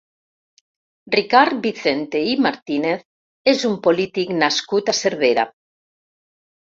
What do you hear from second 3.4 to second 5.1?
és un polític nascut a